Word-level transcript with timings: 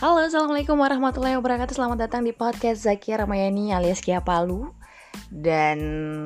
Halo, 0.00 0.24
Assalamualaikum 0.24 0.80
warahmatullahi 0.80 1.36
wabarakatuh. 1.36 1.76
Selamat 1.76 2.08
datang 2.08 2.24
di 2.24 2.32
podcast 2.32 2.88
Zakia 2.88 3.20
Ramayani 3.20 3.76
alias 3.76 4.00
Kia 4.00 4.24
Palu. 4.24 4.72
Dan 5.28 5.78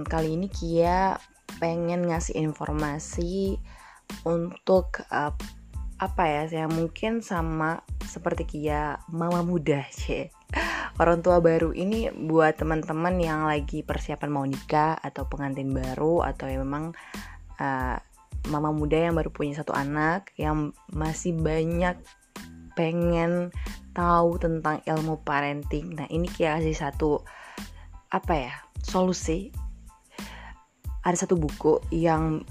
kali 0.06 0.38
ini 0.38 0.47
Kia 0.47 1.19
pengen 1.58 2.06
ngasih 2.06 2.38
informasi 2.38 3.58
untuk 4.22 5.03
uh, 5.10 5.35
apa 5.99 6.22
ya 6.22 6.42
Saya 6.47 6.67
mungkin 6.71 7.19
sama 7.19 7.83
seperti 8.06 8.47
Kia 8.47 9.03
mama 9.10 9.42
muda 9.42 9.83
cie. 9.99 10.31
Orang 11.03 11.27
tua 11.27 11.43
baru 11.43 11.75
ini 11.75 12.15
buat 12.15 12.54
teman-teman 12.54 13.19
yang 13.19 13.43
lagi 13.43 13.83
persiapan 13.83 14.31
mau 14.31 14.47
nikah 14.47 15.03
Atau 15.03 15.27
pengantin 15.27 15.75
baru 15.75 16.23
Atau 16.23 16.47
yang 16.47 16.62
memang 16.62 16.95
uh, 17.59 17.98
mama 18.55 18.70
muda 18.70 19.11
yang 19.11 19.19
baru 19.19 19.34
punya 19.34 19.59
satu 19.59 19.75
anak 19.75 20.30
Yang 20.38 20.79
masih 20.95 21.34
banyak 21.34 21.98
pengen 22.74 23.55
tahu 23.95 24.38
tentang 24.38 24.83
ilmu 24.84 25.23
parenting. 25.23 25.95
Nah, 25.95 26.06
ini 26.10 26.27
Kia 26.27 26.59
kasih 26.59 26.77
satu 26.77 27.23
apa 28.10 28.34
ya? 28.34 28.55
solusi. 28.84 29.48
Ada 31.05 31.24
satu 31.24 31.41
buku 31.41 31.80
yang 31.88 32.45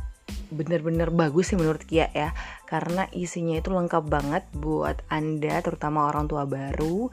bener-bener 0.54 1.10
bagus 1.10 1.54
sih 1.54 1.58
menurut 1.58 1.82
Kia 1.86 2.10
ya 2.14 2.30
karena 2.70 3.10
isinya 3.14 3.58
itu 3.58 3.74
lengkap 3.74 4.06
banget 4.06 4.44
buat 4.58 5.02
Anda 5.10 5.62
terutama 5.62 6.10
orang 6.10 6.30
tua 6.30 6.46
baru 6.46 7.10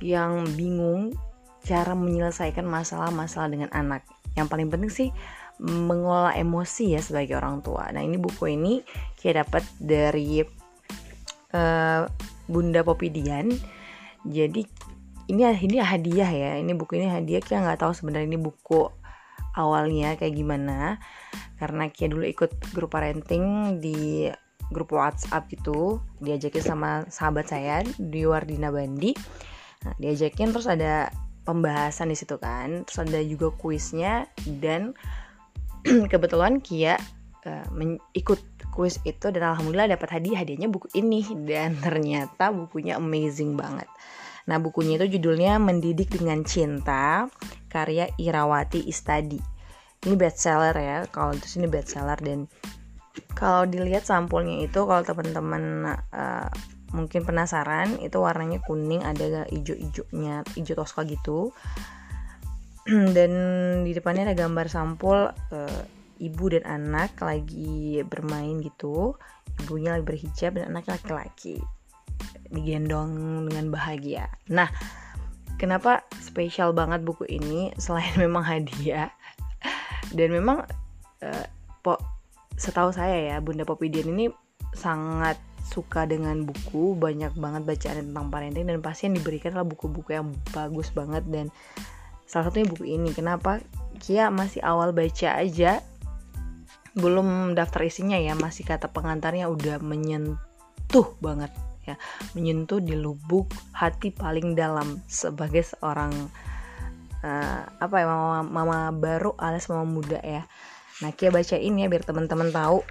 yang 0.00 0.48
bingung 0.56 1.16
cara 1.64 1.92
menyelesaikan 1.92 2.64
masalah-masalah 2.64 3.48
dengan 3.52 3.70
anak. 3.76 4.04
Yang 4.36 4.46
paling 4.48 4.68
penting 4.72 4.92
sih 4.92 5.08
mengolah 5.58 6.38
emosi 6.38 6.96
ya 6.96 7.00
sebagai 7.02 7.36
orang 7.36 7.60
tua. 7.60 7.90
Nah, 7.90 8.00
ini 8.00 8.16
buku 8.16 8.54
ini 8.54 8.80
Kia 9.18 9.42
dapat 9.42 9.66
dari 9.76 10.40
uh, 11.52 12.02
Bunda 12.48 12.80
Popidian. 12.82 13.52
Jadi 14.24 14.64
ini 15.28 15.42
ini 15.44 15.76
hadiah 15.78 16.30
ya. 16.32 16.52
Ini 16.56 16.72
buku 16.74 16.98
ini 16.98 17.06
hadiah 17.06 17.44
Kia 17.44 17.60
nggak 17.60 17.84
tahu 17.84 17.92
sebenarnya 17.92 18.26
ini 18.32 18.40
buku 18.40 18.88
awalnya 19.54 20.16
kayak 20.16 20.34
gimana. 20.34 20.96
Karena 21.60 21.92
Kia 21.92 22.08
dulu 22.08 22.24
ikut 22.24 22.72
grup 22.72 22.96
parenting 22.96 23.76
di 23.78 24.26
grup 24.72 24.96
WhatsApp 24.96 25.46
gitu. 25.52 26.00
Diajakin 26.24 26.64
sama 26.64 26.90
sahabat 27.12 27.52
saya 27.52 27.84
di 28.00 28.24
Wardina 28.24 28.72
Bandi. 28.72 29.12
Nah, 29.86 29.94
diajakin 30.00 30.50
terus 30.50 30.66
ada 30.66 31.12
pembahasan 31.44 32.10
di 32.10 32.16
situ 32.16 32.40
kan. 32.40 32.88
Terus 32.88 32.98
ada 33.04 33.20
juga 33.22 33.52
kuisnya 33.52 34.26
dan 34.60 34.96
kebetulan 36.12 36.64
Kia 36.64 36.96
uh, 37.46 37.66
ikut 38.14 38.40
kuis 38.74 39.02
itu 39.02 39.30
dan 39.34 39.54
alhamdulillah 39.54 39.94
dapat 39.98 40.18
hadiah 40.18 40.42
hadiahnya 40.42 40.70
buku 40.70 40.90
ini 40.94 41.22
dan 41.46 41.78
ternyata 41.78 42.50
bukunya 42.54 42.98
amazing 42.98 43.54
banget. 43.58 43.86
Nah 44.48 44.56
bukunya 44.56 44.96
itu 44.96 45.18
judulnya 45.18 45.60
Mendidik 45.60 46.08
dengan 46.14 46.40
Cinta 46.42 47.28
karya 47.68 48.08
Irawati 48.16 48.88
Istadi. 48.88 49.38
Ini 50.06 50.14
bestseller 50.14 50.74
ya 50.78 50.98
kalau 51.10 51.34
itu 51.36 51.46
sini 51.46 51.66
bestseller 51.66 52.16
dan 52.22 52.48
kalau 53.34 53.66
dilihat 53.66 54.06
sampulnya 54.06 54.62
itu 54.62 54.86
kalau 54.86 55.02
teman-teman 55.02 55.94
uh, 56.14 56.48
mungkin 56.94 57.26
penasaran 57.26 58.00
itu 58.00 58.16
warnanya 58.16 58.64
kuning 58.64 59.04
ada 59.04 59.44
hijau-hijaunya 59.52 60.46
hijau 60.56 60.74
toska 60.78 61.04
gitu 61.04 61.52
dan 63.16 63.32
di 63.84 63.92
depannya 63.92 64.32
ada 64.32 64.36
gambar 64.38 64.66
sampul 64.72 65.28
uh, 65.28 65.82
ibu 66.18 66.50
dan 66.52 66.66
anak 66.66 67.16
lagi 67.22 68.02
bermain 68.06 68.60
gitu. 68.62 69.14
Ibunya 69.64 69.98
lagi 69.98 70.04
berhijab 70.06 70.58
dan 70.58 70.74
anaknya 70.74 70.98
laki-laki. 70.98 71.58
Digendong 72.50 73.46
dengan 73.50 73.70
bahagia. 73.72 74.30
Nah 74.50 74.70
kenapa 75.58 76.06
spesial 76.22 76.70
banget 76.74 77.02
buku 77.02 77.26
ini 77.26 77.74
selain 77.78 78.14
memang 78.24 78.46
hadiah? 78.46 79.10
Dan 80.14 80.32
memang 80.32 80.64
uh, 81.22 81.46
po 81.82 81.98
setahu 82.58 82.90
saya 82.90 83.34
ya 83.34 83.36
Bunda 83.38 83.62
Popidian 83.62 84.10
ini 84.14 84.32
sangat 84.74 85.38
suka 85.68 86.08
dengan 86.08 86.48
buku 86.48 86.96
banyak 86.96 87.36
banget 87.36 87.62
bacaan 87.68 88.08
tentang 88.08 88.32
parenting 88.32 88.64
dan 88.64 88.80
pasti 88.80 89.04
yang 89.06 89.20
diberikan 89.20 89.52
adalah 89.52 89.68
buku-buku 89.68 90.16
yang 90.16 90.32
bagus 90.56 90.88
banget 90.96 91.28
dan 91.28 91.52
salah 92.24 92.48
satunya 92.48 92.66
buku 92.66 92.88
ini. 92.88 93.12
Kenapa? 93.12 93.60
Kia 94.00 94.32
masih 94.32 94.64
awal 94.64 94.96
baca 94.96 95.28
aja 95.36 95.84
belum 96.98 97.54
daftar 97.54 97.86
isinya 97.86 98.18
ya 98.18 98.34
masih 98.34 98.66
kata 98.66 98.90
pengantarnya 98.90 99.46
udah 99.46 99.78
menyentuh 99.78 101.08
banget 101.22 101.54
ya. 101.86 101.96
Menyentuh 102.36 102.82
di 102.82 102.98
lubuk 102.98 103.48
hati 103.72 104.12
paling 104.12 104.52
dalam 104.58 105.00
sebagai 105.08 105.64
seorang 105.64 106.12
uh, 107.24 107.62
apa 107.64 107.94
ya 107.96 108.06
mama, 108.06 108.40
mama 108.44 108.78
baru 108.92 109.32
alias 109.38 109.70
mama 109.72 109.86
muda 109.88 110.20
ya. 110.20 110.44
Nah 111.00 111.14
Kia 111.14 111.30
baca 111.30 111.56
ini 111.56 111.86
ya 111.86 111.88
biar 111.88 112.02
teman-teman 112.02 112.50
tahu 112.50 112.82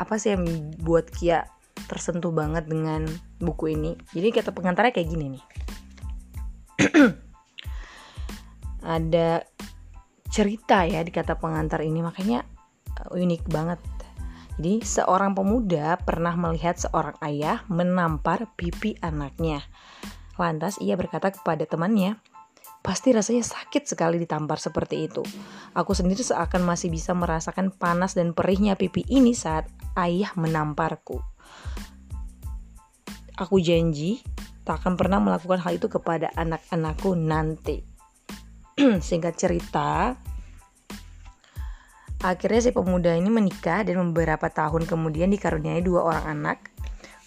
apa 0.00 0.14
sih 0.16 0.32
yang 0.38 0.46
buat 0.80 1.10
Kia 1.10 1.44
tersentuh 1.88 2.32
banget 2.32 2.70
dengan 2.70 3.04
buku 3.40 3.74
ini. 3.74 3.96
Jadi 4.14 4.28
kata 4.32 4.50
pengantarnya 4.54 4.92
kayak 4.94 5.08
gini 5.10 5.26
nih. 5.36 5.44
Ada 8.96 9.44
cerita 10.30 10.86
ya 10.86 11.02
di 11.02 11.12
kata 11.12 11.36
pengantar 11.36 11.82
ini. 11.84 12.00
Makanya 12.00 12.46
unik 13.10 13.48
banget. 13.48 13.80
Jadi, 14.60 14.84
seorang 14.84 15.32
pemuda 15.32 15.96
pernah 15.96 16.36
melihat 16.36 16.76
seorang 16.76 17.16
ayah 17.24 17.64
menampar 17.72 18.44
pipi 18.60 18.92
anaknya. 19.00 19.64
Lantas 20.36 20.76
ia 20.84 21.00
berkata 21.00 21.32
kepada 21.32 21.64
temannya, 21.64 22.20
Pasti 22.80 23.12
rasanya 23.12 23.44
sakit 23.44 23.84
sekali 23.84 24.16
ditampar 24.16 24.56
seperti 24.56 25.04
itu. 25.04 25.20
Aku 25.76 25.92
sendiri 25.92 26.24
seakan 26.24 26.64
masih 26.64 26.88
bisa 26.88 27.12
merasakan 27.12 27.68
panas 27.68 28.16
dan 28.16 28.32
perihnya 28.32 28.72
pipi 28.72 29.04
ini 29.04 29.36
saat 29.36 29.68
ayah 30.00 30.32
menamparku. 30.32 31.20
Aku 33.36 33.60
janji 33.60 34.24
tak 34.64 34.80
akan 34.80 34.96
pernah 34.96 35.20
melakukan 35.20 35.60
hal 35.60 35.76
itu 35.76 35.92
kepada 35.92 36.32
anak-anakku 36.32 37.12
nanti. 37.20 37.84
Singkat 38.80 39.34
cerita, 39.36 40.16
Akhirnya 42.20 42.60
si 42.60 42.70
pemuda 42.76 43.16
ini 43.16 43.32
menikah 43.32 43.80
dan 43.80 44.12
beberapa 44.12 44.52
tahun 44.52 44.84
kemudian 44.84 45.32
dikaruniai 45.32 45.80
dua 45.80 46.04
orang 46.04 46.24
anak. 46.28 46.58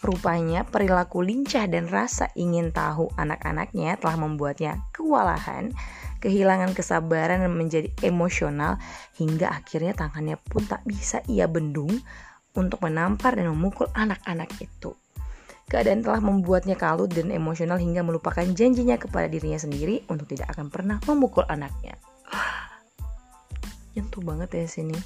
Rupanya 0.06 0.68
perilaku 0.70 1.26
lincah 1.26 1.66
dan 1.66 1.90
rasa 1.90 2.30
ingin 2.38 2.70
tahu 2.70 3.10
anak-anaknya 3.18 3.98
telah 3.98 4.20
membuatnya 4.22 4.86
kewalahan, 4.94 5.74
kehilangan 6.22 6.78
kesabaran 6.78 7.42
dan 7.42 7.56
menjadi 7.56 7.90
emosional 8.06 8.78
hingga 9.18 9.50
akhirnya 9.50 9.98
tangannya 9.98 10.38
pun 10.38 10.62
tak 10.70 10.86
bisa 10.86 11.26
ia 11.26 11.50
bendung 11.50 11.90
untuk 12.54 12.84
menampar 12.86 13.34
dan 13.34 13.50
memukul 13.50 13.90
anak-anak 13.98 14.52
itu. 14.62 14.94
Keadaan 15.74 16.06
telah 16.06 16.22
membuatnya 16.22 16.78
kalut 16.78 17.10
dan 17.10 17.34
emosional 17.34 17.82
hingga 17.82 18.06
melupakan 18.06 18.46
janjinya 18.46 19.00
kepada 19.02 19.26
dirinya 19.26 19.58
sendiri 19.58 20.06
untuk 20.06 20.30
tidak 20.30 20.54
akan 20.54 20.70
pernah 20.70 21.02
memukul 21.10 21.48
anaknya 21.50 21.98
nyentuh 23.94 24.22
banget 24.26 24.50
ya 24.58 24.66
sini. 24.66 24.98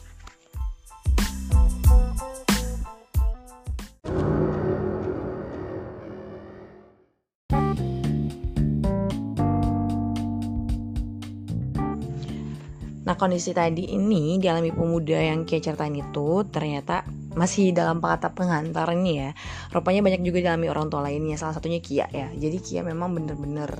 Nah 13.07 13.15
kondisi 13.15 13.55
tadi 13.55 13.95
ini 13.95 14.35
dialami 14.35 14.75
pemuda 14.75 15.15
yang 15.15 15.47
Kia 15.47 15.63
ceritain 15.63 15.95
itu 15.95 16.43
ternyata 16.51 17.07
masih 17.39 17.71
dalam 17.71 18.03
kata 18.03 18.35
pengantar 18.35 18.91
ini 18.91 19.23
ya. 19.23 19.29
Rupanya 19.71 20.03
banyak 20.03 20.27
juga 20.27 20.43
dialami 20.43 20.67
orang 20.67 20.91
tua 20.91 21.07
lainnya 21.07 21.39
salah 21.39 21.55
satunya 21.55 21.79
Kia 21.79 22.11
ya. 22.11 22.27
Jadi 22.35 22.59
Kia 22.59 22.83
memang 22.83 23.15
bener-bener 23.15 23.71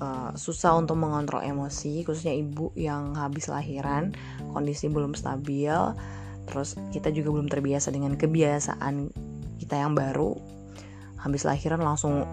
uh, 0.00 0.30
susah 0.34 0.78
untuk 0.78 0.98
mengontrol 0.98 1.42
emosi 1.42 2.02
khususnya 2.02 2.34
ibu 2.34 2.74
yang 2.78 3.14
habis 3.14 3.50
lahiran 3.50 4.14
kondisi 4.54 4.90
belum 4.90 5.14
stabil 5.14 5.74
terus 6.48 6.80
kita 6.90 7.12
juga 7.12 7.36
belum 7.36 7.48
terbiasa 7.52 7.92
dengan 7.92 8.16
kebiasaan 8.16 9.12
kita 9.60 9.84
yang 9.84 9.92
baru. 9.92 10.32
Habis 11.20 11.44
lahiran 11.44 11.84
langsung 11.84 12.24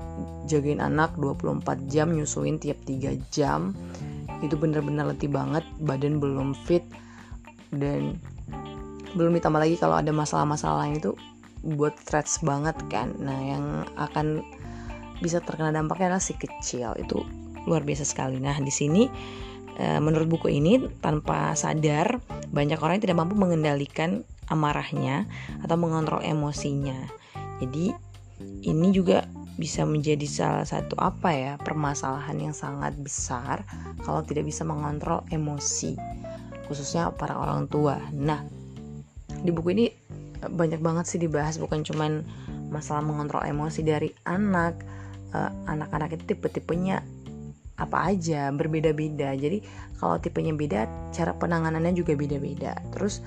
jagain 0.48 0.80
anak 0.80 1.18
24 1.20 1.90
jam 1.92 2.16
nyusuin 2.16 2.62
tiap 2.62 2.80
3 2.88 3.18
jam. 3.34 3.76
Itu 4.40 4.56
bener-bener 4.56 5.12
letih 5.12 5.28
banget 5.28 5.68
badan 5.84 6.24
belum 6.24 6.56
fit 6.64 6.86
dan 7.76 8.16
belum 9.20 9.36
ditambah 9.36 9.60
lagi 9.60 9.76
kalau 9.76 10.00
ada 10.00 10.16
masalah-masalah 10.16 10.88
lain 10.88 11.02
itu 11.02 11.12
buat 11.76 11.98
stress 12.00 12.40
banget 12.40 12.78
kan. 12.88 13.12
Nah 13.20 13.36
yang 13.36 13.66
akan 14.00 14.46
bisa 15.20 15.44
terkena 15.44 15.76
dampaknya 15.76 16.16
adalah 16.16 16.24
si 16.24 16.38
kecil. 16.40 16.96
Itu 16.96 17.26
luar 17.66 17.86
biasa 17.86 18.06
sekali. 18.08 18.38
Nah, 18.42 18.58
di 18.62 18.74
sini 18.74 19.06
eh, 19.78 20.00
menurut 20.00 20.30
buku 20.30 20.54
ini 20.54 20.80
tanpa 21.02 21.54
sadar 21.54 22.22
banyak 22.50 22.80
orang 22.80 22.98
yang 22.98 23.06
tidak 23.10 23.20
mampu 23.20 23.36
mengendalikan 23.36 24.24
amarahnya 24.50 25.26
atau 25.66 25.76
mengontrol 25.76 26.22
emosinya. 26.22 26.98
Jadi 27.60 27.92
ini 28.66 28.88
juga 28.92 29.26
bisa 29.56 29.88
menjadi 29.88 30.28
salah 30.28 30.68
satu 30.68 31.00
apa 31.00 31.32
ya 31.32 31.54
permasalahan 31.56 32.36
yang 32.36 32.52
sangat 32.52 32.92
besar 33.00 33.64
kalau 34.04 34.20
tidak 34.20 34.52
bisa 34.52 34.68
mengontrol 34.68 35.24
emosi 35.32 35.96
khususnya 36.68 37.14
para 37.16 37.40
orang 37.40 37.72
tua. 37.72 37.96
Nah, 38.12 38.44
di 39.46 39.52
buku 39.54 39.72
ini 39.72 39.86
banyak 40.44 40.82
banget 40.84 41.06
sih 41.08 41.20
dibahas 41.22 41.56
bukan 41.62 41.86
cuman 41.86 42.26
masalah 42.70 43.06
mengontrol 43.06 43.46
emosi 43.46 43.86
dari 43.86 44.12
anak. 44.28 44.76
Uh, 45.36 45.52
anak-anak 45.68 46.16
itu 46.16 46.32
tipe-tipenya 46.32 47.04
apa 47.76 48.12
aja 48.12 48.52
berbeda-beda. 48.56 49.36
Jadi 49.36 49.60
kalau 50.00 50.20
tipenya 50.20 50.56
beda, 50.56 51.12
cara 51.12 51.36
penanganannya 51.36 51.96
juga 51.96 52.16
beda-beda. 52.16 52.76
Terus 52.96 53.20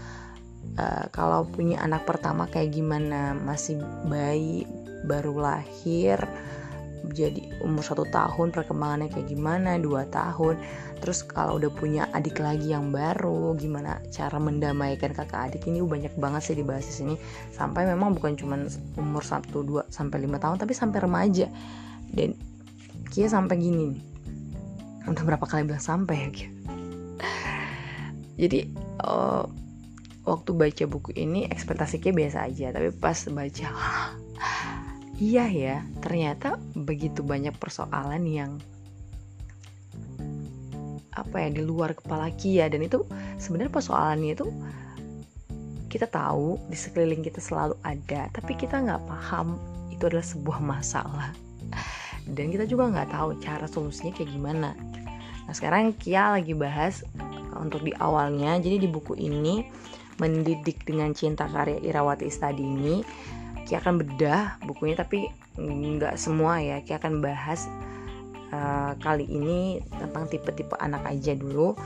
uh, 0.80 1.06
kalau 1.12 1.44
punya 1.48 1.80
anak 1.84 2.08
pertama 2.08 2.48
kayak 2.48 2.72
gimana? 2.72 3.36
Masih 3.36 3.80
bayi 4.08 4.64
baru 5.04 5.36
lahir 5.38 6.18
jadi 7.08 7.62
umur 7.64 7.80
satu 7.86 8.04
tahun 8.10 8.50
perkembangannya 8.52 9.08
kayak 9.08 9.28
gimana? 9.30 9.78
Dua 9.80 10.04
tahun. 10.10 10.58
Terus 10.98 11.22
kalau 11.22 11.62
udah 11.62 11.70
punya 11.70 12.10
adik 12.10 12.42
lagi 12.42 12.74
yang 12.74 12.90
baru 12.90 13.54
gimana 13.54 14.02
cara 14.10 14.36
mendamaikan 14.36 15.14
kakak 15.14 15.52
adik? 15.54 15.62
Ini 15.70 15.80
banyak 15.84 16.14
banget 16.18 16.52
sih 16.52 16.56
dibahas 16.58 16.84
di 16.84 16.94
sini. 16.94 17.14
Sampai 17.54 17.86
memang 17.86 18.12
bukan 18.18 18.34
cuma 18.34 18.58
umur 18.98 19.22
satu 19.22 19.62
dua 19.62 19.82
sampai 19.88 20.26
lima 20.26 20.42
tahun 20.42 20.58
tapi 20.58 20.74
sampai 20.74 20.98
remaja. 21.04 21.46
Dan 22.12 22.34
Kia 23.08 23.24
sampai 23.24 23.56
gini 23.56 23.88
nih 23.88 24.07
udah 25.12 25.24
berapa 25.24 25.44
kali 25.48 25.68
bilang 25.68 25.82
sampai 25.82 26.16
ya 26.16 26.48
jadi 28.38 28.70
uh, 29.02 29.44
waktu 30.28 30.50
baca 30.54 30.84
buku 30.86 31.10
ini 31.16 31.48
ekspektasinya 31.48 32.12
biasa 32.14 32.38
aja 32.46 32.66
tapi 32.70 32.88
pas 32.94 33.18
baca 33.28 33.68
iya 35.18 35.44
ya 35.50 35.76
ternyata 36.04 36.60
begitu 36.76 37.24
banyak 37.24 37.56
persoalan 37.56 38.22
yang 38.28 38.52
apa 41.18 41.36
ya 41.42 41.48
di 41.50 41.62
luar 41.66 41.98
kepala 41.98 42.30
Kia 42.38 42.70
dan 42.70 42.86
itu 42.86 43.02
sebenarnya 43.42 43.74
persoalannya 43.74 44.38
itu 44.38 44.46
kita 45.90 46.06
tahu 46.06 46.60
di 46.70 46.76
sekeliling 46.78 47.26
kita 47.26 47.42
selalu 47.42 47.74
ada 47.82 48.30
tapi 48.30 48.54
kita 48.54 48.78
nggak 48.78 49.02
paham 49.08 49.58
itu 49.90 50.06
adalah 50.06 50.22
sebuah 50.22 50.62
masalah 50.62 51.34
dan 52.32 52.52
kita 52.52 52.68
juga 52.68 52.92
nggak 52.92 53.08
tahu 53.12 53.40
cara 53.40 53.64
solusinya 53.64 54.12
kayak 54.12 54.30
gimana. 54.32 54.70
Nah 55.48 55.54
sekarang 55.56 55.96
Kia 55.96 56.36
lagi 56.36 56.52
bahas 56.52 57.00
untuk 57.56 57.80
di 57.82 57.92
awalnya. 57.96 58.60
Jadi 58.60 58.84
di 58.84 58.88
buku 58.88 59.16
ini 59.16 59.64
mendidik 60.18 60.84
dengan 60.84 61.14
cinta 61.14 61.48
karya 61.48 61.78
Irawati 61.80 62.26
Istadini 62.26 63.00
Ki 63.64 63.76
akan 63.76 64.00
bedah 64.00 64.60
bukunya 64.64 64.96
tapi 64.96 65.28
nggak 65.60 66.16
semua 66.20 66.60
ya. 66.60 66.84
Ki 66.84 66.96
akan 66.96 67.20
bahas 67.24 67.64
uh, 68.52 68.92
kali 69.00 69.24
ini 69.28 69.80
tentang 69.92 70.28
tipe-tipe 70.28 70.76
anak 70.80 71.04
aja 71.08 71.32
dulu. 71.32 71.76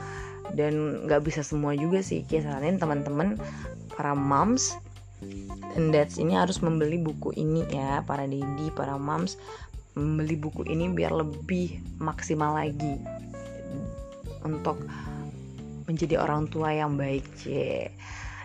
Dan 0.51 1.07
nggak 1.07 1.23
bisa 1.23 1.39
semua 1.39 1.71
juga 1.71 2.03
sih 2.03 2.27
Ki 2.27 2.43
saranin. 2.43 2.79
Teman-teman 2.79 3.39
para 3.95 4.11
moms 4.11 4.75
dan 5.75 5.95
dads 5.95 6.19
ini 6.19 6.35
harus 6.35 6.59
membeli 6.59 6.99
buku 6.99 7.31
ini 7.35 7.63
ya. 7.71 8.03
Para 8.03 8.27
daddy 8.27 8.71
para 8.75 8.99
moms 8.99 9.39
membeli 9.93 10.35
buku 10.37 10.65
ini 10.65 10.89
biar 10.89 11.13
lebih 11.13 11.77
maksimal 12.01 12.57
lagi 12.57 12.97
untuk 14.43 14.81
menjadi 15.85 16.19
orang 16.19 16.49
tua 16.49 16.73
yang 16.73 16.95
baik 16.95 17.23
cie. 17.39 17.91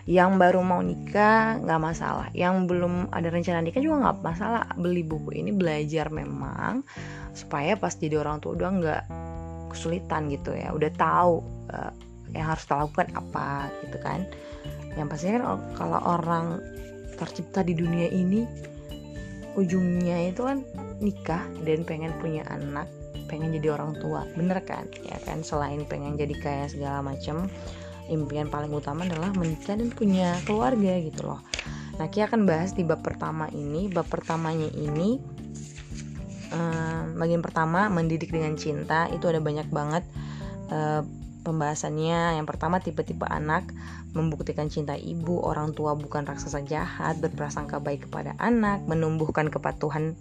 Yang 0.09 0.41
baru 0.41 0.59
mau 0.65 0.81
nikah 0.81 1.61
nggak 1.61 1.81
masalah. 1.81 2.27
Yang 2.33 2.65
belum 2.65 3.13
ada 3.13 3.29
rencana 3.29 3.61
nikah 3.61 3.81
juga 3.83 4.09
nggak 4.09 4.17
masalah. 4.25 4.63
Beli 4.73 5.05
buku 5.05 5.37
ini 5.37 5.53
belajar 5.53 6.09
memang 6.09 6.81
supaya 7.37 7.77
pas 7.77 7.93
jadi 7.93 8.17
orang 8.17 8.41
tua 8.41 8.57
udah 8.57 8.69
nggak 8.81 9.03
kesulitan 9.69 10.33
gitu 10.33 10.57
ya. 10.57 10.73
Udah 10.73 10.89
tahu 10.97 11.45
uh, 11.69 11.93
yang 12.33 12.49
harus 12.49 12.65
kita 12.65 12.75
lakukan 12.85 13.07
apa 13.13 13.69
gitu 13.85 13.97
kan. 14.01 14.25
Yang 14.97 15.07
pastinya 15.13 15.33
kan 15.37 15.43
kalau 15.77 15.99
orang 16.01 16.47
tercipta 17.19 17.61
di 17.61 17.77
dunia 17.77 18.09
ini 18.09 18.47
ujungnya 19.57 20.29
itu 20.29 20.45
kan 20.45 20.61
nikah 20.99 21.41
dan 21.65 21.87
pengen 21.87 22.13
punya 22.19 22.45
anak 22.49 22.89
pengen 23.29 23.53
jadi 23.53 23.77
orang 23.77 23.93
tua 24.01 24.25
bener 24.33 24.59
kan? 24.65 24.89
Ya 25.05 25.21
kan 25.21 25.45
selain 25.45 25.85
pengen 25.85 26.17
jadi 26.17 26.33
kaya 26.41 26.65
segala 26.65 27.05
macam 27.05 27.45
impian 28.09 28.49
paling 28.49 28.73
utama 28.73 29.05
adalah 29.05 29.29
menikah 29.37 29.77
dan 29.77 29.93
punya 29.93 30.33
keluarga 30.49 30.97
gitu 30.97 31.29
loh. 31.29 31.41
Nah 32.01 32.09
Kia 32.09 32.25
akan 32.25 32.49
bahas 32.49 32.73
di 32.73 32.81
bab 32.81 33.05
pertama 33.05 33.45
ini. 33.53 33.85
Bab 33.87 34.09
pertamanya 34.09 34.67
ini 34.73 35.21
um, 36.49 37.15
bagian 37.21 37.45
pertama 37.45 37.87
mendidik 37.87 38.33
dengan 38.33 38.57
cinta 38.57 39.05
itu 39.13 39.29
ada 39.29 39.37
banyak 39.37 39.69
banget 39.69 40.03
uh, 40.73 41.05
pembahasannya. 41.45 42.41
Yang 42.41 42.47
pertama 42.49 42.81
tipe-tipe 42.81 43.29
anak 43.29 43.69
membuktikan 44.13 44.67
cinta 44.73 44.97
ibu 44.97 45.37
orang 45.45 45.77
tua 45.77 45.93
bukan 45.93 46.25
raksasa 46.25 46.65
jahat 46.65 47.21
berprasangka 47.21 47.77
baik 47.77 48.09
kepada 48.09 48.33
anak 48.41 48.81
menumbuhkan 48.89 49.53
kepatuhan 49.53 50.17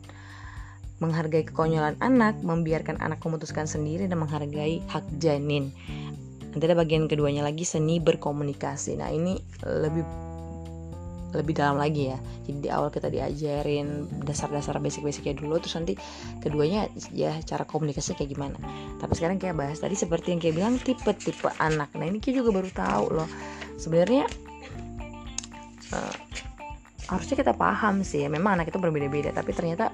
menghargai 0.98 1.46
kekonyolan 1.46 1.94
anak 2.02 2.36
membiarkan 2.42 2.98
anak 2.98 3.22
memutuskan 3.22 3.70
sendiri 3.70 4.10
dan 4.10 4.18
menghargai 4.18 4.82
hak 4.90 5.06
janin. 5.22 5.70
Nanti 6.50 6.64
ada 6.66 6.74
bagian 6.74 7.06
keduanya 7.06 7.46
lagi 7.46 7.62
seni 7.62 8.02
berkomunikasi. 8.02 8.98
Nah 8.98 9.08
ini 9.14 9.38
lebih 9.62 10.02
lebih 11.28 11.54
dalam 11.54 11.76
lagi 11.76 12.08
ya. 12.10 12.18
Jadi 12.48 12.58
di 12.66 12.68
awal 12.72 12.88
kita 12.88 13.12
diajarin 13.12 14.08
dasar-dasar 14.24 14.80
basic-basicnya 14.80 15.36
dulu 15.36 15.60
terus 15.60 15.76
nanti 15.76 15.94
keduanya 16.40 16.88
ya 17.12 17.36
cara 17.44 17.62
komunikasi 17.68 18.16
kayak 18.18 18.34
gimana. 18.34 18.58
Tapi 18.98 19.12
sekarang 19.14 19.38
kayak 19.38 19.54
bahas 19.54 19.78
tadi 19.78 19.94
seperti 19.94 20.34
yang 20.34 20.40
kayak 20.40 20.56
bilang 20.56 20.74
tipe-tipe 20.80 21.52
anak. 21.60 21.94
Nah 21.94 22.10
ini 22.10 22.18
kita 22.18 22.42
juga 22.42 22.58
baru 22.58 22.70
tahu 22.74 23.06
loh 23.22 23.28
sebenarnya 23.78 24.26
uh, 25.94 26.14
harusnya 27.08 27.36
kita 27.40 27.54
paham 27.56 28.04
sih 28.04 28.26
ya 28.26 28.28
memang 28.28 28.60
anak 28.60 28.74
itu 28.74 28.78
berbeda-beda 28.82 29.32
tapi 29.32 29.56
ternyata 29.56 29.88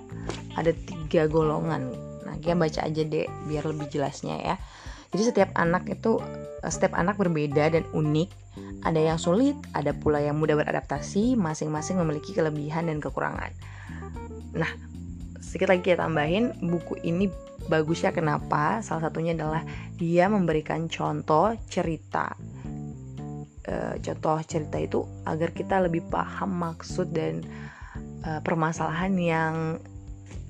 ada 0.59 0.73
tiga 0.73 1.31
golongan 1.31 1.93
nah 2.27 2.35
kita 2.41 2.59
baca 2.59 2.81
aja 2.83 3.03
deh 3.07 3.29
biar 3.47 3.69
lebih 3.69 3.87
jelasnya 3.93 4.41
ya 4.41 4.57
jadi 5.15 5.31
setiap 5.31 5.51
anak 5.55 5.87
itu 5.87 6.19
eh, 6.67 6.73
setiap 6.75 6.99
anak 6.99 7.15
berbeda 7.15 7.71
dan 7.71 7.87
unik. 7.95 8.43
Ada 8.83 9.15
yang 9.15 9.19
sulit, 9.19 9.55
ada 9.71 9.95
pula 9.95 10.19
yang 10.19 10.43
mudah 10.43 10.59
beradaptasi, 10.59 11.39
masing-masing 11.39 12.03
memiliki 12.03 12.35
kelebihan 12.35 12.91
dan 12.91 12.99
kekurangan. 12.99 13.55
Nah, 14.58 14.70
sedikit 15.39 15.70
lagi 15.70 15.87
kita 15.87 16.03
tambahin, 16.03 16.51
buku 16.58 16.99
ini 17.06 17.31
bagusnya 17.70 18.11
kenapa? 18.11 18.82
Salah 18.82 19.08
satunya 19.08 19.39
adalah 19.39 19.63
dia 19.94 20.27
memberikan 20.27 20.91
contoh 20.91 21.55
cerita. 21.70 22.35
E, 23.65 23.97
contoh 24.05 24.37
cerita 24.44 24.77
itu 24.77 25.09
agar 25.25 25.51
kita 25.56 25.81
lebih 25.81 26.05
paham 26.13 26.53
maksud 26.53 27.17
dan 27.17 27.41
e, 28.23 28.31
permasalahan 28.44 29.15
yang 29.17 29.55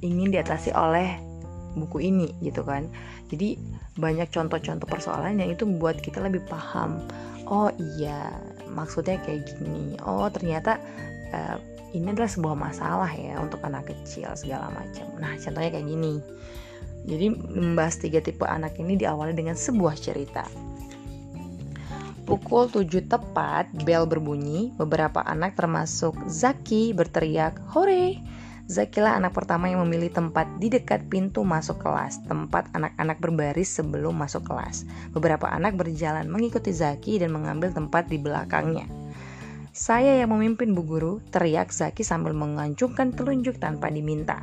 ingin 0.04 0.34
diatasi 0.34 0.74
oleh 0.74 1.16
buku 1.74 2.10
ini 2.10 2.30
gitu 2.42 2.62
kan. 2.62 2.86
Jadi 3.28 3.58
banyak 3.98 4.30
contoh-contoh 4.30 4.86
persoalan 4.86 5.38
yang 5.38 5.54
itu 5.54 5.66
membuat 5.66 5.98
kita 6.02 6.22
lebih 6.22 6.42
paham. 6.46 7.02
Oh 7.46 7.70
iya 7.98 8.34
maksudnya 8.70 9.20
kayak 9.22 9.46
gini. 9.46 9.98
Oh 10.02 10.26
ternyata 10.30 10.78
uh, 11.34 11.56
ini 11.94 12.10
adalah 12.10 12.30
sebuah 12.30 12.56
masalah 12.58 13.10
ya 13.14 13.38
untuk 13.38 13.62
anak 13.62 13.90
kecil 13.90 14.34
segala 14.34 14.70
macam. 14.70 15.06
Nah 15.18 15.34
contohnya 15.38 15.70
kayak 15.70 15.86
gini. 15.86 16.18
Jadi 17.04 17.26
membahas 17.36 18.00
tiga 18.00 18.24
tipe 18.24 18.48
anak 18.48 18.80
ini 18.80 18.96
diawali 18.96 19.36
dengan 19.36 19.52
sebuah 19.52 19.92
cerita 20.00 20.48
Pukul 22.24 22.72
7 22.72 23.04
tepat, 23.04 23.68
bel 23.84 24.08
berbunyi. 24.08 24.72
Beberapa 24.80 25.20
anak 25.20 25.60
termasuk 25.60 26.16
Zaki 26.24 26.96
berteriak, 26.96 27.60
"Hore!" 27.76 28.16
Zakilah 28.64 29.20
anak 29.20 29.36
pertama 29.36 29.68
yang 29.68 29.84
memilih 29.84 30.08
tempat 30.08 30.48
di 30.56 30.72
dekat 30.72 31.04
pintu 31.12 31.44
masuk 31.44 31.84
kelas, 31.84 32.24
tempat 32.24 32.72
anak-anak 32.72 33.20
berbaris 33.20 33.68
sebelum 33.76 34.16
masuk 34.16 34.40
kelas. 34.48 34.88
Beberapa 35.12 35.52
anak 35.52 35.76
berjalan 35.76 36.24
mengikuti 36.32 36.72
Zaki 36.72 37.20
dan 37.20 37.28
mengambil 37.28 37.76
tempat 37.76 38.08
di 38.08 38.16
belakangnya. 38.16 38.88
Saya 39.76 40.16
yang 40.16 40.32
memimpin 40.32 40.72
Bu 40.72 40.80
Guru, 40.80 41.20
teriak 41.28 41.76
Zaki 41.76 42.06
sambil 42.06 42.32
mengancungkan 42.32 43.12
telunjuk 43.12 43.60
tanpa 43.60 43.92
diminta. 43.92 44.40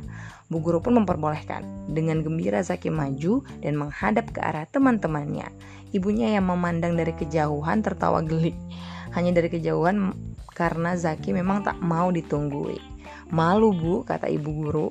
Bu 0.52 0.60
Guru 0.60 0.84
pun 0.84 1.00
memperbolehkan. 1.00 1.64
Dengan 1.88 2.20
gembira 2.20 2.60
Zaki 2.60 2.92
maju 2.92 3.40
dan 3.64 3.80
menghadap 3.80 4.28
ke 4.36 4.44
arah 4.44 4.68
teman-temannya. 4.68 5.48
Ibunya 5.96 6.36
yang 6.36 6.52
memandang 6.52 6.94
dari 6.94 7.16
kejauhan 7.16 7.80
tertawa 7.80 8.20
geli. 8.20 8.52
Hanya 9.16 9.32
dari 9.32 9.48
kejauhan 9.48 10.12
karena 10.52 10.92
Zaki 10.92 11.32
memang 11.32 11.64
tak 11.64 11.80
mau 11.80 12.12
ditunggui. 12.12 12.76
Malu 13.32 13.72
bu, 13.72 14.04
kata 14.04 14.28
ibu 14.28 14.52
guru. 14.52 14.88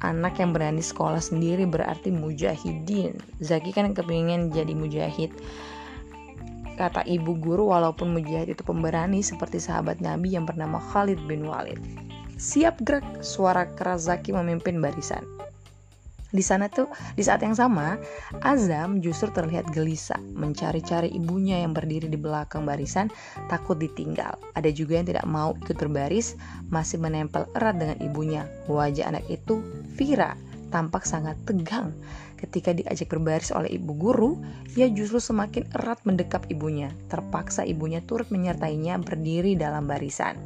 Anak 0.00 0.40
yang 0.40 0.56
berani 0.56 0.80
sekolah 0.80 1.20
sendiri 1.20 1.66
berarti 1.66 2.08
mujahidin. 2.14 3.18
Zaki 3.42 3.74
kan 3.74 3.92
kepingin 3.92 4.48
jadi 4.48 4.72
mujahid. 4.72 5.34
Kata 6.80 7.04
ibu 7.04 7.36
guru 7.36 7.68
walaupun 7.68 8.16
mujahid 8.16 8.56
itu 8.56 8.64
pemberani 8.64 9.20
seperti 9.20 9.60
sahabat 9.60 10.00
Nabi 10.00 10.32
yang 10.32 10.48
bernama 10.48 10.80
Khalid 10.80 11.20
bin 11.28 11.44
Walid. 11.44 12.09
Siap 12.40 12.80
gerak, 12.88 13.20
suara 13.20 13.68
keras 13.76 14.08
Zaki 14.08 14.32
memimpin 14.32 14.80
barisan. 14.80 15.20
Di 16.32 16.40
sana 16.40 16.72
tuh, 16.72 16.88
di 17.12 17.20
saat 17.20 17.44
yang 17.44 17.52
sama, 17.52 18.00
Azam 18.40 19.04
justru 19.04 19.28
terlihat 19.28 19.68
gelisah, 19.76 20.16
mencari-cari 20.32 21.12
ibunya 21.12 21.60
yang 21.60 21.76
berdiri 21.76 22.08
di 22.08 22.16
belakang 22.16 22.64
barisan, 22.64 23.12
takut 23.52 23.76
ditinggal. 23.76 24.40
Ada 24.56 24.72
juga 24.72 25.04
yang 25.04 25.12
tidak 25.12 25.28
mau 25.28 25.52
ikut 25.52 25.76
berbaris, 25.76 26.32
masih 26.72 26.96
menempel 26.96 27.44
erat 27.60 27.76
dengan 27.76 28.00
ibunya. 28.00 28.48
Wajah 28.72 29.12
anak 29.12 29.28
itu, 29.28 29.60
Vira, 30.00 30.32
tampak 30.72 31.04
sangat 31.04 31.36
tegang. 31.44 31.92
Ketika 32.40 32.72
diajak 32.72 33.12
berbaris 33.12 33.52
oleh 33.52 33.76
ibu 33.76 33.92
guru, 33.92 34.40
ia 34.80 34.88
justru 34.88 35.20
semakin 35.20 35.68
erat 35.76 36.00
mendekap 36.08 36.48
ibunya. 36.48 36.88
Terpaksa 37.12 37.68
ibunya 37.68 38.00
turut 38.00 38.32
menyertainya 38.32 38.96
berdiri 38.96 39.60
dalam 39.60 39.84
barisan. 39.84 40.40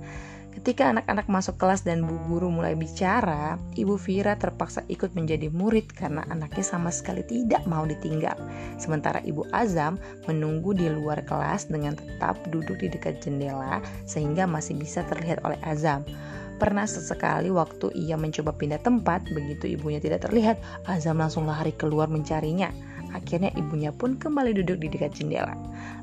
Ketika 0.54 0.94
anak-anak 0.94 1.26
masuk 1.26 1.58
kelas 1.58 1.82
dan 1.82 2.06
bu 2.06 2.14
guru 2.30 2.46
mulai 2.46 2.78
bicara, 2.78 3.58
Ibu 3.75 3.99
Vira 3.99 4.38
terpaksa 4.38 4.87
ikut 4.87 5.11
menjadi 5.18 5.50
murid 5.50 5.90
karena 5.90 6.23
anaknya 6.30 6.62
sama 6.62 6.94
sekali 6.94 7.26
tidak 7.26 7.66
mau 7.66 7.82
ditinggal. 7.82 8.38
Sementara 8.78 9.18
Ibu 9.26 9.50
Azam 9.50 9.99
menunggu 10.30 10.70
di 10.70 10.87
luar 10.87 11.26
kelas 11.26 11.66
dengan 11.66 11.99
tetap 11.99 12.38
duduk 12.54 12.78
di 12.78 12.87
dekat 12.87 13.18
jendela 13.18 13.82
sehingga 14.06 14.46
masih 14.46 14.78
bisa 14.78 15.02
terlihat 15.11 15.42
oleh 15.42 15.58
Azam. 15.66 16.06
Pernah 16.54 16.87
sesekali 16.87 17.50
waktu 17.50 17.90
ia 17.99 18.14
mencoba 18.14 18.54
pindah 18.54 18.78
tempat, 18.78 19.26
begitu 19.34 19.75
ibunya 19.75 19.99
tidak 19.99 20.23
terlihat, 20.23 20.62
Azam 20.87 21.18
langsung 21.18 21.50
lari 21.50 21.75
keluar 21.75 22.06
mencarinya. 22.06 22.70
Akhirnya 23.14 23.54
ibunya 23.54 23.94
pun 23.94 24.18
kembali 24.18 24.59
duduk 24.59 24.83
di 24.83 24.90
dekat 24.90 25.14
jendela. 25.14 25.54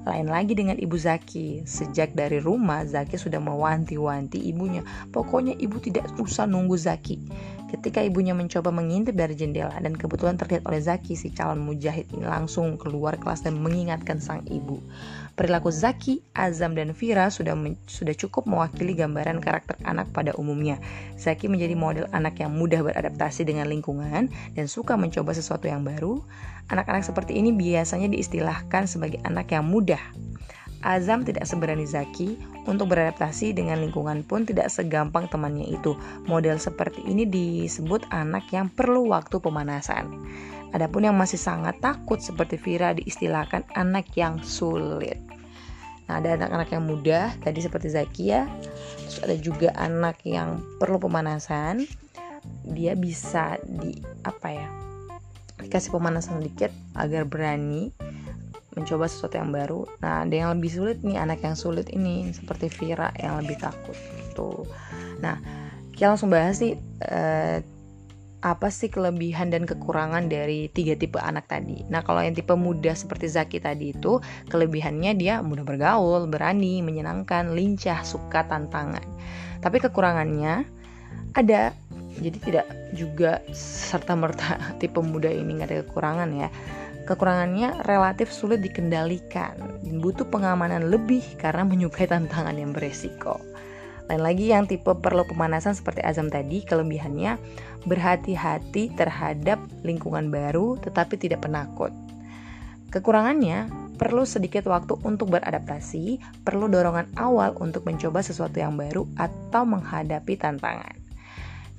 Lain 0.07 0.31
lagi 0.31 0.55
dengan 0.55 0.79
ibu 0.79 0.95
Zaki. 0.95 1.67
Sejak 1.67 2.15
dari 2.15 2.39
rumah, 2.39 2.87
Zaki 2.87 3.19
sudah 3.19 3.37
mewanti-wanti 3.43 4.39
ibunya. 4.39 4.81
Pokoknya 5.11 5.53
ibu 5.59 5.77
tidak 5.83 6.07
usah 6.17 6.47
nunggu 6.47 6.79
Zaki. 6.79 7.19
Ketika 7.71 8.03
ibunya 8.03 8.35
mencoba 8.35 8.67
mengintip 8.67 9.15
dari 9.15 9.31
jendela 9.31 9.71
dan 9.79 9.95
kebetulan 9.95 10.35
terlihat 10.35 10.67
oleh 10.67 10.83
Zaki, 10.83 11.15
si 11.15 11.31
calon 11.31 11.63
mujahid 11.63 12.03
ini 12.11 12.27
langsung 12.27 12.75
keluar 12.75 13.15
kelas 13.15 13.47
dan 13.47 13.63
mengingatkan 13.63 14.19
sang 14.19 14.43
ibu. 14.51 14.83
Perilaku 15.39 15.71
Zaki, 15.71 16.19
Azam, 16.35 16.75
dan 16.75 16.91
Vira 16.91 17.31
sudah 17.31 17.55
sudah 17.87 18.11
cukup 18.11 18.43
mewakili 18.43 18.91
gambaran 18.91 19.39
karakter 19.39 19.79
anak 19.87 20.11
pada 20.11 20.35
umumnya. 20.35 20.83
Zaki 21.15 21.47
menjadi 21.47 21.79
model 21.79 22.05
anak 22.11 22.43
yang 22.43 22.51
mudah 22.51 22.83
beradaptasi 22.83 23.47
dengan 23.47 23.71
lingkungan 23.71 24.27
dan 24.51 24.65
suka 24.67 24.99
mencoba 24.99 25.31
sesuatu 25.31 25.71
yang 25.71 25.87
baru. 25.87 26.19
Anak-anak 26.67 27.07
seperti 27.07 27.39
ini 27.39 27.55
biasanya 27.55 28.11
diistilahkan 28.11 28.83
sebagai 28.83 29.23
anak 29.23 29.55
yang 29.55 29.63
mudah 29.63 30.03
Azam 30.81 31.21
tidak 31.21 31.45
seberani 31.45 31.85
Zaki 31.85 32.37
untuk 32.65 32.89
beradaptasi 32.93 33.53
dengan 33.53 33.81
lingkungan 33.81 34.25
pun 34.25 34.45
tidak 34.45 34.69
segampang 34.73 35.29
temannya 35.29 35.69
itu. 35.69 35.93
Model 36.25 36.57
seperti 36.57 37.05
ini 37.05 37.29
disebut 37.29 38.09
anak 38.09 38.49
yang 38.49 38.69
perlu 38.69 39.09
waktu 39.13 39.37
pemanasan. 39.37 40.09
Adapun 40.71 41.05
yang 41.05 41.17
masih 41.19 41.37
sangat 41.37 41.77
takut 41.83 42.17
seperti 42.23 42.55
Vira 42.55 42.95
diistilahkan 42.95 43.67
anak 43.75 44.09
yang 44.15 44.39
sulit. 44.41 45.19
Nah, 46.07 46.19
ada 46.19 46.35
anak-anak 46.35 46.69
yang 46.71 46.83
mudah 46.87 47.31
tadi 47.43 47.59
seperti 47.59 47.91
Zakia. 47.91 48.47
Terus 49.07 49.19
ada 49.23 49.35
juga 49.37 49.69
anak 49.75 50.23
yang 50.27 50.63
perlu 50.79 50.99
pemanasan. 50.99 51.85
Dia 52.65 52.97
bisa 52.97 53.59
di 53.63 54.01
apa 54.25 54.47
ya? 54.49 54.67
Dikasih 55.61 55.93
pemanasan 55.93 56.41
sedikit 56.41 56.73
agar 56.97 57.27
berani 57.29 57.93
mencoba 58.75 59.05
sesuatu 59.07 59.35
yang 59.35 59.51
baru. 59.51 59.83
Nah, 59.99 60.23
ada 60.23 60.35
yang 60.35 60.49
lebih 60.55 60.71
sulit 60.71 60.97
nih, 61.03 61.19
anak 61.19 61.43
yang 61.43 61.55
sulit 61.59 61.91
ini 61.91 62.31
seperti 62.31 62.71
Vira 62.71 63.11
yang 63.19 63.43
lebih 63.43 63.59
takut. 63.59 63.95
Tuh. 64.33 64.63
Nah, 65.19 65.37
kita 65.91 66.15
langsung 66.15 66.31
bahas 66.31 66.59
sih 66.59 66.79
eh, 67.03 67.59
apa 68.41 68.73
sih 68.73 68.89
kelebihan 68.89 69.53
dan 69.53 69.69
kekurangan 69.69 70.25
dari 70.25 70.65
tiga 70.73 70.97
tipe 70.97 71.21
anak 71.21 71.45
tadi. 71.45 71.85
Nah, 71.93 72.01
kalau 72.01 72.25
yang 72.25 72.33
tipe 72.33 72.55
muda 72.57 72.95
seperti 72.97 73.29
Zaki 73.29 73.61
tadi 73.61 73.93
itu, 73.93 74.17
kelebihannya 74.49 75.13
dia 75.13 75.45
mudah 75.45 75.61
bergaul, 75.61 76.25
berani, 76.25 76.81
menyenangkan, 76.81 77.53
lincah, 77.53 78.01
suka 78.01 78.49
tantangan. 78.49 79.05
Tapi 79.61 79.77
kekurangannya 79.77 80.65
ada 81.37 81.71
jadi 82.17 82.37
tidak 82.43 82.67
juga 82.91 83.39
serta 83.55 84.17
merta 84.17 84.59
tipe 84.81 84.99
muda 84.99 85.31
ini 85.31 85.61
nggak 85.61 85.69
ada 85.69 85.77
kekurangan 85.87 86.29
ya 86.35 86.49
Kekurangannya 87.11 87.83
relatif 87.91 88.31
sulit 88.31 88.63
dikendalikan 88.63 89.59
dan 89.83 89.95
butuh 89.99 90.23
pengamanan 90.31 90.87
lebih 90.87 91.19
karena 91.35 91.67
menyukai 91.67 92.07
tantangan 92.07 92.55
yang 92.55 92.71
beresiko. 92.71 93.35
Lain 94.07 94.23
lagi 94.23 94.47
yang 94.47 94.63
tipe 94.63 94.95
perlu 94.95 95.27
pemanasan 95.27 95.75
seperti 95.75 95.99
Azam 96.07 96.31
tadi, 96.31 96.63
kelebihannya 96.63 97.35
berhati-hati 97.83 98.95
terhadap 98.95 99.59
lingkungan 99.83 100.31
baru 100.31 100.79
tetapi 100.79 101.19
tidak 101.19 101.43
penakut. 101.43 101.91
Kekurangannya 102.95 103.67
perlu 103.99 104.23
sedikit 104.23 104.71
waktu 104.71 104.95
untuk 105.03 105.35
beradaptasi, 105.35 106.15
perlu 106.47 106.71
dorongan 106.71 107.11
awal 107.19 107.59
untuk 107.59 107.83
mencoba 107.83 108.23
sesuatu 108.23 108.55
yang 108.55 108.79
baru 108.79 109.03
atau 109.19 109.67
menghadapi 109.67 110.39
tantangan. 110.39 111.00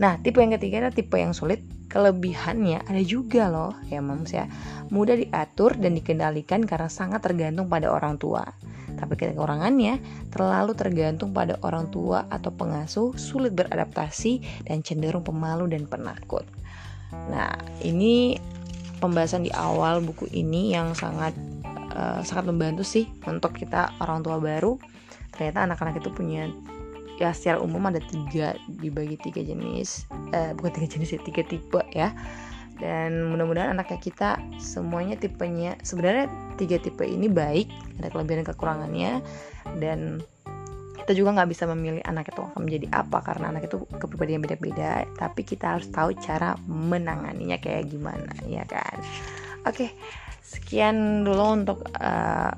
Nah, 0.02 0.18
tipe 0.18 0.42
yang 0.42 0.50
ketiga 0.58 0.82
adalah 0.82 0.94
tipe 0.98 1.14
yang 1.14 1.30
sulit. 1.30 1.62
Kelebihannya 1.86 2.82
ada 2.90 3.02
juga 3.06 3.46
loh, 3.46 3.78
ya 3.86 4.02
moms 4.02 4.34
ya. 4.34 4.50
Mudah 4.90 5.14
diatur 5.14 5.78
dan 5.78 5.94
dikendalikan 5.94 6.66
karena 6.66 6.90
sangat 6.90 7.22
tergantung 7.22 7.70
pada 7.70 7.86
orang 7.86 8.18
tua. 8.18 8.42
Tapi 8.98 9.14
kekurangannya 9.14 10.02
terlalu 10.34 10.74
tergantung 10.74 11.30
pada 11.30 11.54
orang 11.62 11.86
tua 11.94 12.26
atau 12.34 12.50
pengasuh, 12.50 13.14
sulit 13.14 13.54
beradaptasi 13.54 14.66
dan 14.66 14.82
cenderung 14.82 15.22
pemalu 15.22 15.70
dan 15.70 15.86
penakut. 15.86 16.42
Nah, 17.30 17.54
ini 17.84 18.40
pembahasan 18.98 19.46
di 19.46 19.52
awal 19.54 20.02
buku 20.02 20.26
ini 20.34 20.74
yang 20.74 20.98
sangat 20.98 21.36
uh, 21.94 22.24
sangat 22.26 22.50
membantu 22.50 22.82
sih 22.82 23.06
untuk 23.28 23.54
kita 23.54 23.94
orang 24.02 24.24
tua 24.24 24.42
baru. 24.42 24.80
Ternyata 25.30 25.64
anak-anak 25.68 26.02
itu 26.02 26.10
punya 26.10 26.48
ya 27.22 27.30
secara 27.30 27.62
umum 27.62 27.86
ada 27.86 28.02
tiga 28.02 28.58
dibagi 28.82 29.14
tiga 29.22 29.46
jenis. 29.46 30.10
Eh, 30.34 30.50
bukan 30.58 30.74
tiga 30.74 30.98
jenis 30.98 31.14
ya 31.14 31.20
tiga 31.22 31.46
tipe 31.46 31.78
ya. 31.94 32.10
Dan 32.82 33.30
mudah-mudahan 33.30 33.78
anaknya 33.78 33.98
kita 34.02 34.30
semuanya 34.58 35.14
tipenya 35.14 35.78
sebenarnya 35.86 36.26
tiga 36.58 36.82
tipe 36.82 37.06
ini 37.06 37.30
baik 37.30 37.70
ada 38.02 38.10
kelebihan 38.10 38.42
dan 38.42 38.48
kekurangannya. 38.50 39.12
Dan 39.78 40.18
kita 40.98 41.14
juga 41.14 41.38
nggak 41.38 41.50
bisa 41.54 41.70
memilih 41.70 42.02
anak 42.10 42.34
itu 42.34 42.42
akan 42.42 42.62
menjadi 42.66 42.86
apa 42.90 43.22
karena 43.22 43.54
anak 43.54 43.70
itu 43.70 43.86
kepribadian 43.86 44.42
beda-beda. 44.42 45.06
Tapi 45.14 45.46
kita 45.46 45.78
harus 45.78 45.86
tahu 45.94 46.18
cara 46.18 46.58
menanganinya 46.66 47.54
kayak 47.62 47.86
gimana 47.86 48.34
ya 48.50 48.66
kan? 48.66 48.98
Oke 49.62 49.94
sekian 50.42 51.24
dulu 51.24 51.64
untuk 51.64 51.78
uh, 51.96 52.52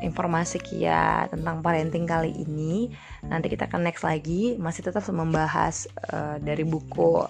informasi 0.00 0.58
Kia 0.60 1.28
tentang 1.30 1.60
parenting 1.60 2.04
kali 2.08 2.32
ini. 2.34 2.90
Nanti 3.24 3.52
kita 3.52 3.68
akan 3.68 3.86
next 3.86 4.02
lagi, 4.02 4.56
masih 4.56 4.84
tetap 4.84 5.04
membahas 5.12 5.86
uh, 6.12 6.36
dari 6.40 6.64
buku 6.64 7.24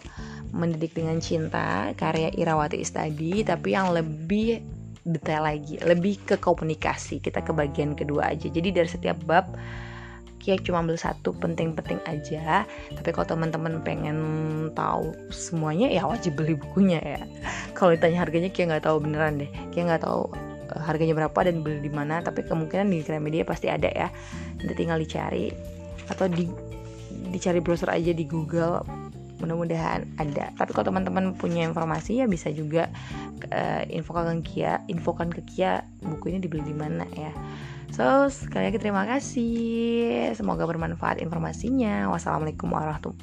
Mendidik 0.51 0.99
dengan 0.99 1.23
Cinta 1.23 1.95
karya 1.95 2.35
Irawati 2.35 2.83
Istadi, 2.83 3.47
tapi 3.47 3.75
yang 3.75 3.95
lebih 3.95 4.59
detail 5.07 5.47
lagi, 5.47 5.79
lebih 5.83 6.19
ke 6.27 6.37
komunikasi. 6.39 7.23
Kita 7.23 7.43
ke 7.43 7.55
bagian 7.55 7.95
kedua 7.95 8.35
aja. 8.35 8.51
Jadi 8.51 8.69
dari 8.75 8.89
setiap 8.91 9.19
bab 9.27 9.47
Kia 10.41 10.57
cuma 10.57 10.81
ambil 10.81 10.97
satu 10.97 11.37
penting-penting 11.37 12.01
aja 12.09 12.65
tapi 12.97 13.13
kalau 13.13 13.29
teman-teman 13.29 13.85
pengen 13.85 14.19
tahu 14.73 15.13
semuanya 15.29 15.93
ya 15.93 16.09
wajib 16.09 16.41
beli 16.41 16.57
bukunya 16.57 16.97
ya 17.05 17.21
kalau 17.77 17.93
ditanya 17.93 18.25
harganya 18.25 18.49
Kia 18.49 18.65
nggak 18.65 18.89
tahu 18.89 19.05
beneran 19.05 19.37
deh 19.37 19.53
Kia 19.69 19.85
nggak 19.85 20.01
tahu 20.01 20.33
harganya 20.79 21.17
berapa 21.17 21.41
dan 21.43 21.67
beli 21.67 21.83
di 21.83 21.93
mana 21.93 22.23
tapi 22.23 22.47
kemungkinan 22.47 22.87
di 22.91 23.03
Gramedia 23.03 23.43
pasti 23.43 23.67
ada 23.67 23.91
ya. 23.91 24.09
Nanti 24.61 24.75
tinggal 24.79 25.01
dicari 25.03 25.51
atau 26.07 26.27
di 26.27 26.47
dicari 27.31 27.63
browser 27.63 27.91
aja 27.91 28.11
di 28.11 28.25
Google 28.27 28.83
mudah-mudahan 29.41 30.05
ada. 30.21 30.53
Tapi 30.55 30.71
kalau 30.77 30.93
teman-teman 30.93 31.33
punya 31.35 31.65
informasi 31.65 32.21
ya 32.21 32.27
bisa 32.29 32.53
juga 32.53 32.93
uh, 33.49 33.83
infokan 33.89 34.45
ke 34.45 34.61
Kia 34.61 34.85
infokan 34.87 35.33
ke 35.33 35.41
Kia 35.49 35.81
buku 36.05 36.37
ini 36.37 36.39
dibeli 36.45 36.63
di 36.63 36.77
mana 36.77 37.09
ya. 37.17 37.33
So 37.91 38.31
sekali 38.31 38.71
lagi 38.71 38.79
terima 38.79 39.09
kasih. 39.09 40.31
Semoga 40.37 40.69
bermanfaat 40.69 41.19
informasinya. 41.25 42.07
Wassalamualaikum 42.13 42.71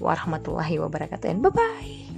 warahmatullahi 0.01 0.75
wabarakatuh 0.81 1.31
dan 1.31 1.39
bye 1.39 1.53
bye 1.53 2.16